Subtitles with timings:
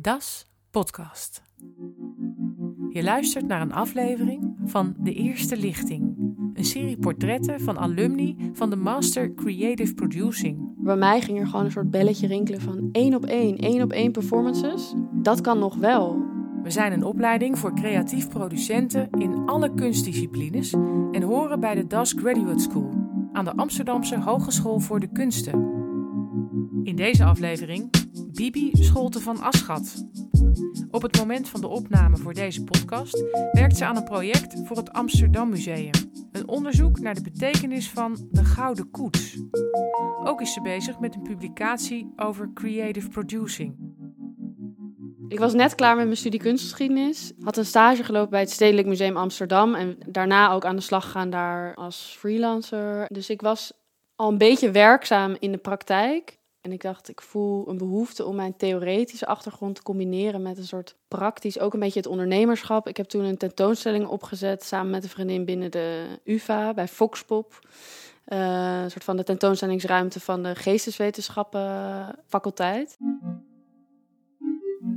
[0.00, 1.42] Das Podcast.
[2.88, 6.14] Je luistert naar een aflevering van De Eerste Lichting,
[6.54, 10.74] een serie portretten van alumni van de Master Creative Producing.
[10.76, 13.92] Bij mij ging er gewoon een soort belletje rinkelen van één op één, één op
[13.92, 14.94] één performances.
[15.12, 16.22] Dat kan nog wel.
[16.62, 20.72] We zijn een opleiding voor creatief producenten in alle kunstdisciplines
[21.12, 22.90] en horen bij de Das Graduate School
[23.32, 25.79] aan de Amsterdamse Hogeschool voor de Kunsten.
[26.82, 27.90] In deze aflevering
[28.32, 30.06] Bibi Scholte van Aschat.
[30.90, 34.76] Op het moment van de opname voor deze podcast werkt ze aan een project voor
[34.76, 35.90] het Amsterdam Museum.
[36.32, 39.38] Een onderzoek naar de betekenis van de gouden koets.
[40.24, 43.76] Ook is ze bezig met een publicatie over creative producing.
[45.28, 47.32] Ik was net klaar met mijn studie kunstgeschiedenis.
[47.40, 49.74] Had een stage gelopen bij het Stedelijk Museum Amsterdam.
[49.74, 53.06] En daarna ook aan de slag gegaan daar als freelancer.
[53.08, 53.72] Dus ik was
[54.14, 56.39] al een beetje werkzaam in de praktijk.
[56.60, 60.66] En ik dacht, ik voel een behoefte om mijn theoretische achtergrond te combineren met een
[60.66, 62.88] soort praktisch, ook een beetje het ondernemerschap.
[62.88, 67.58] Ik heb toen een tentoonstelling opgezet samen met een vriendin binnen de UVA bij Foxpop.
[68.26, 72.96] Uh, een soort van de tentoonstellingsruimte van de geesteswetenschappen faculteit.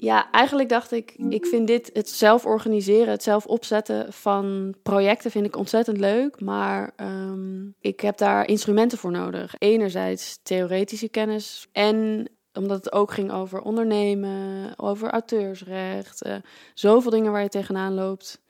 [0.00, 5.30] Ja, eigenlijk dacht ik, ik vind dit, het zelf organiseren, het zelf opzetten van projecten
[5.30, 6.40] vind ik ontzettend leuk.
[6.40, 9.54] Maar um, ik heb daar instrumenten voor nodig.
[9.58, 16.26] Enerzijds theoretische kennis en omdat het ook ging over ondernemen, over auteursrecht.
[16.26, 16.36] Uh,
[16.74, 18.40] zoveel dingen waar je tegenaan loopt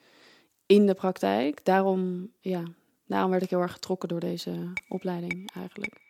[0.66, 1.64] in de praktijk.
[1.64, 2.62] Daarom, ja,
[3.06, 6.00] daarom werd ik heel erg getrokken door deze opleiding eigenlijk.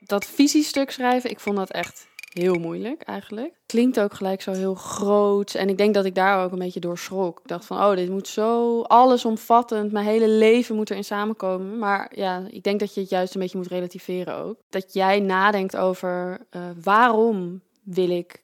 [0.00, 3.54] Dat visiestuk schrijven, ik vond dat echt heel moeilijk eigenlijk.
[3.66, 5.54] Klinkt ook gelijk zo heel groot.
[5.54, 7.38] En ik denk dat ik daar ook een beetje door schrok.
[7.40, 9.92] Ik dacht van, oh, dit moet zo allesomvattend.
[9.92, 11.78] Mijn hele leven moet erin samenkomen.
[11.78, 14.56] Maar ja, ik denk dat je het juist een beetje moet relativeren ook.
[14.68, 18.42] Dat jij nadenkt over uh, waarom wil ik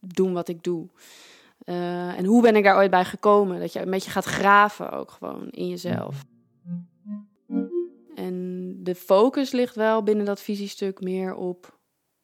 [0.00, 0.88] doen wat ik doe.
[1.64, 3.60] Uh, en hoe ben ik daar ooit bij gekomen?
[3.60, 6.24] Dat je een beetje gaat graven ook gewoon in jezelf.
[8.14, 11.80] En de focus ligt wel binnen dat visiestuk meer op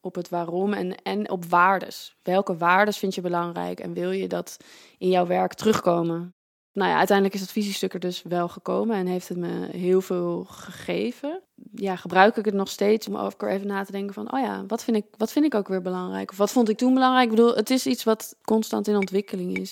[0.08, 2.16] op het waarom en, en op waardes.
[2.22, 4.56] Welke waardes vind je belangrijk en wil je dat
[4.98, 6.32] in jouw werk terugkomen?
[6.72, 10.00] Nou ja, uiteindelijk is dat visiestuk er dus wel gekomen en heeft het me heel
[10.00, 11.42] veel gegeven.
[11.74, 14.66] Ja, gebruik ik het nog steeds om over even na te denken van, oh ja,
[14.66, 16.30] wat vind ik, wat vind ik ook weer belangrijk?
[16.30, 17.30] Of wat vond ik toen belangrijk?
[17.30, 19.70] Ik bedoel, het is iets wat constant in ontwikkeling is.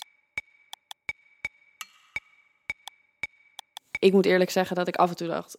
[3.98, 5.58] Ik moet eerlijk zeggen dat ik af en toe dacht,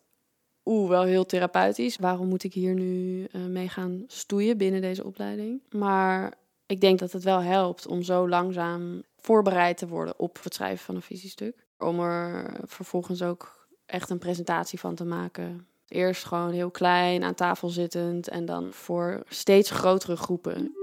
[0.67, 1.97] oeh, wel heel therapeutisch.
[1.97, 5.61] Waarom moet ik hier nu uh, mee gaan stoeien binnen deze opleiding?
[5.69, 6.33] Maar
[6.66, 10.85] ik denk dat het wel helpt om zo langzaam voorbereid te worden op het schrijven
[10.85, 11.66] van een visiestuk.
[11.78, 15.67] Om er vervolgens ook echt een presentatie van te maken.
[15.88, 20.75] Eerst gewoon heel klein aan tafel zittend en dan voor steeds grotere groepen.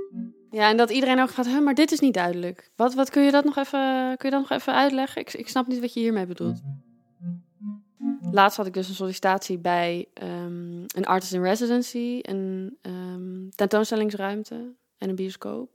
[0.51, 2.71] Ja, en dat iedereen ook gaat, maar dit is niet duidelijk.
[2.77, 5.21] Wat, wat kun je dat nog even, kun je dat nog even uitleggen?
[5.21, 6.61] Ik, ik snap niet wat je hiermee bedoelt.
[8.35, 14.73] Laatst had ik dus een sollicitatie bij um, een artist in residency, een um, tentoonstellingsruimte
[14.99, 15.71] en een bioscoop.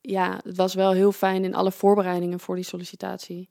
[0.00, 3.48] Ja, het was wel heel fijn in alle voorbereidingen voor die sollicitatie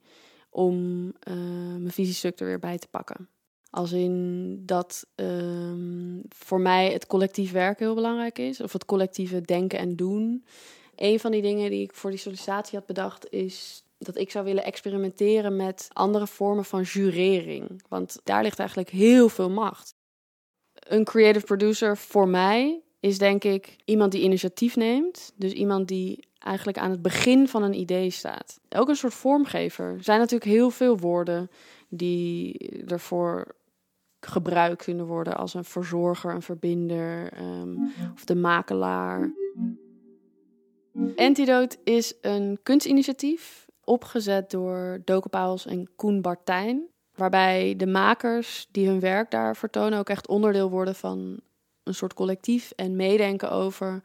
[0.49, 1.33] om uh,
[1.77, 3.29] mijn visiestuk er weer bij te pakken.
[3.69, 9.41] Als in dat um, voor mij het collectief werken heel belangrijk is, of het collectieve
[9.41, 10.45] denken en doen.
[10.95, 14.45] Een van die dingen die ik voor die sollicitatie had bedacht is dat ik zou
[14.45, 17.84] willen experimenteren met andere vormen van jurering.
[17.89, 19.95] Want daar ligt eigenlijk heel veel macht.
[20.73, 25.31] Een creative producer voor mij is denk ik iemand die initiatief neemt.
[25.35, 28.59] Dus iemand die eigenlijk aan het begin van een idee staat.
[28.69, 29.85] Ook een soort vormgever.
[29.85, 31.50] Er zijn natuurlijk heel veel woorden
[31.90, 32.57] die
[32.88, 33.56] ervoor
[34.19, 39.34] gebruikt kunnen worden als een verzorger, een verbinder um, of de makelaar.
[41.16, 46.88] Antidote is een kunstinitiatief opgezet door Doke Pauwels en Koen Bartijn.
[47.16, 51.40] Waarbij de makers die hun werk daar vertonen ook echt onderdeel worden van
[51.84, 54.03] een soort collectief en meedenken over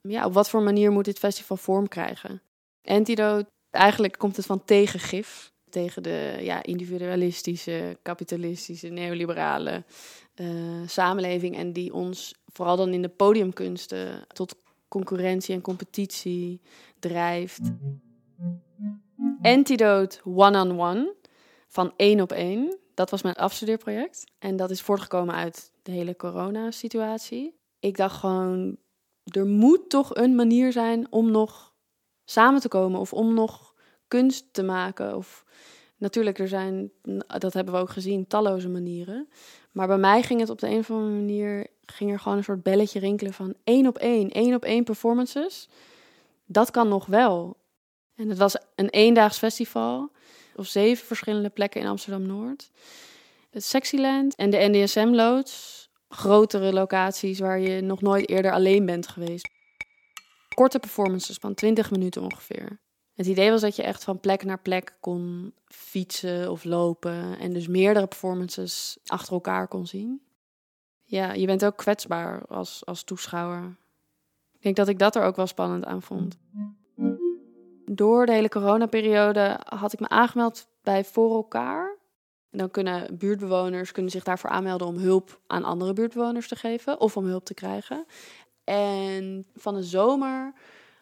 [0.00, 2.42] ja, op wat voor manier moet dit festival vorm krijgen.
[2.82, 5.50] Antidote, eigenlijk komt het van tegengif.
[5.70, 9.84] Tegen de ja, individualistische, kapitalistische, neoliberale
[10.34, 10.48] uh,
[10.86, 11.56] samenleving.
[11.56, 14.54] En die ons vooral dan in de podiumkunsten tot
[14.88, 16.60] concurrentie en competitie
[16.98, 17.60] drijft.
[19.42, 21.14] Antidote One-on-One
[21.68, 22.78] van één op één.
[22.94, 24.24] Dat was mijn afstudeerproject.
[24.38, 27.54] En dat is voortgekomen uit de hele corona-situatie.
[27.78, 28.76] Ik dacht gewoon,
[29.24, 31.72] er moet toch een manier zijn om nog
[32.24, 33.74] samen te komen of om nog
[34.08, 35.16] kunst te maken.
[35.16, 35.44] Of
[35.96, 36.90] natuurlijk, er zijn,
[37.38, 39.28] dat hebben we ook gezien, talloze manieren.
[39.72, 42.44] Maar bij mij ging het op de een of andere manier, ging er gewoon een
[42.44, 45.68] soort belletje rinkelen van één op één, één op één performances
[46.46, 47.56] Dat kan nog wel.
[48.14, 50.10] En het was een eendaags festival
[50.56, 52.70] op zeven verschillende plekken in Amsterdam-Noord.
[53.50, 55.80] Het Sexyland en de NDSM-loods.
[56.08, 59.48] Grotere locaties waar je nog nooit eerder alleen bent geweest.
[60.54, 62.80] Korte performances van 20 minuten ongeveer.
[63.14, 67.38] Het idee was dat je echt van plek naar plek kon fietsen of lopen.
[67.38, 70.22] En dus meerdere performances achter elkaar kon zien.
[71.02, 73.76] Ja, je bent ook kwetsbaar als, als toeschouwer.
[74.52, 76.38] Ik denk dat ik dat er ook wel spannend aan vond.
[77.84, 81.96] Door de hele coronaperiode had ik me aangemeld bij Voor elkaar.
[82.50, 87.00] En dan kunnen buurtbewoners kunnen zich daarvoor aanmelden om hulp aan andere buurtbewoners te geven
[87.00, 88.06] of om hulp te krijgen.
[88.64, 90.52] En van de zomer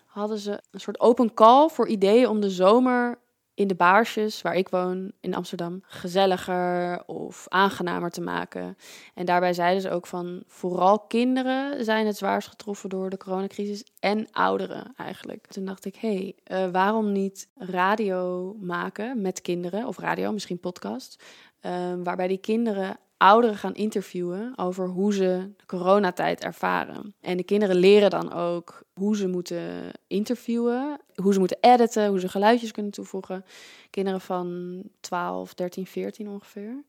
[0.06, 3.18] hadden ze een soort open call voor ideeën om de zomer
[3.54, 8.76] in de baarsjes waar ik woon in Amsterdam gezelliger of aangenamer te maken.
[9.14, 13.84] En daarbij zeiden ze ook van vooral kinderen zijn het zwaarst getroffen door de coronacrisis
[13.98, 15.46] en ouderen eigenlijk.
[15.46, 20.60] Toen dacht ik, hé, hey, uh, waarom niet radio maken met kinderen of radio, misschien
[20.60, 21.24] podcast,
[21.62, 27.14] uh, waarbij die kinderen ouderen gaan interviewen over hoe ze de coronatijd ervaren.
[27.20, 32.20] En de kinderen leren dan ook hoe ze moeten interviewen, hoe ze moeten editen, hoe
[32.20, 33.44] ze geluidjes kunnen toevoegen.
[33.90, 36.84] Kinderen van 12, 13, 14 ongeveer.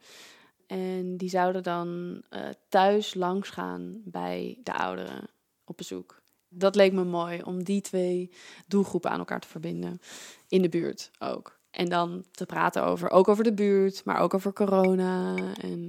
[0.67, 2.39] En die zouden dan uh,
[2.69, 5.27] thuis langs gaan bij de ouderen
[5.65, 6.21] op bezoek.
[6.49, 8.31] Dat leek me mooi om die twee
[8.67, 9.99] doelgroepen aan elkaar te verbinden.
[10.47, 11.59] In de buurt ook.
[11.71, 15.35] En dan te praten over, ook over de buurt, maar ook over corona.
[15.61, 15.87] En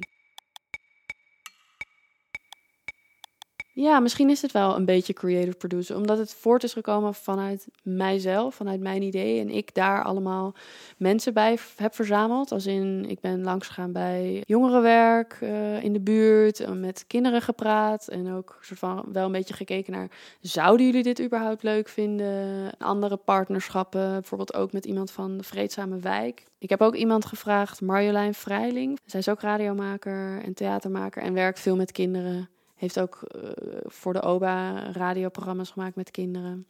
[3.75, 7.69] Ja, misschien is het wel een beetje creative producer, omdat het voort is gekomen vanuit
[7.83, 9.41] mijzelf, vanuit mijn idee.
[9.41, 10.55] En ik daar allemaal
[10.97, 12.53] mensen bij heb verzameld.
[12.53, 18.09] Als in, ik ben langsgegaan bij jongerenwerk uh, in de buurt, uh, met kinderen gepraat.
[18.09, 20.11] En ook soort van wel een beetje gekeken naar,
[20.41, 22.71] zouden jullie dit überhaupt leuk vinden?
[22.79, 26.45] Andere partnerschappen, bijvoorbeeld ook met iemand van de Vreedzame Wijk.
[26.59, 28.99] Ik heb ook iemand gevraagd, Marjolein Vrijling.
[29.05, 32.49] Zij is ook radiomaker en theatermaker en werkt veel met kinderen.
[32.83, 33.51] Heeft ook uh,
[33.85, 36.67] voor de OBA radioprogramma's gemaakt met kinderen.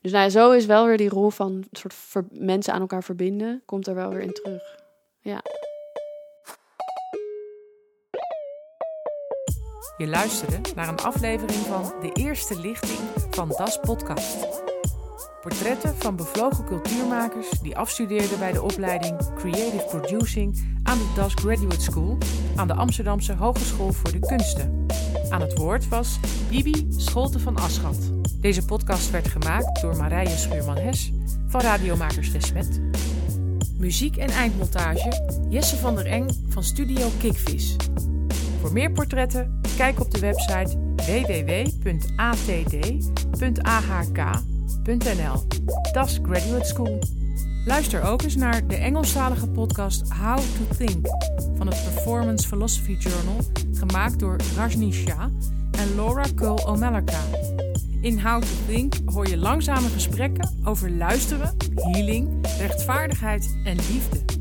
[0.00, 1.94] Dus nou zo is wel weer die rol van soort
[2.30, 4.78] mensen aan elkaar verbinden, komt er wel weer in terug.
[5.20, 5.42] Ja.
[9.96, 12.98] Je luisterde naar een aflevering van De Eerste Lichting
[13.30, 14.62] van Das Podcast.
[15.40, 21.80] Portretten van bevlogen cultuurmakers die afstudeerden bij de opleiding Creative Producing aan de Das Graduate
[21.80, 22.18] School
[22.56, 24.86] aan de Amsterdamse Hogeschool voor de Kunsten.
[25.30, 26.18] Aan het woord was
[26.48, 27.96] Bibi Scholte van Aschat.
[28.40, 31.12] Deze podcast werd gemaakt door Marije Schuurman-Hes
[31.46, 32.80] van Radiomakers Desmet.
[33.78, 37.76] Muziek en eindmontage Jesse van der Eng van Studio Kickvis.
[38.60, 42.02] Voor meer portretten kijk op de website www.atd.ahk.nl.
[45.92, 46.98] Das Graduate School.
[47.64, 51.06] Luister ook eens naar de Engelstalige podcast How to Think
[51.56, 53.36] van het Performance Philosophy Journal,
[53.80, 55.26] gemaakt door Rajni Shah
[55.70, 57.20] en Laura Cole O'Malaka.
[58.00, 62.28] In How to Think hoor je langzame gesprekken over luisteren, healing,
[62.58, 64.39] rechtvaardigheid en liefde.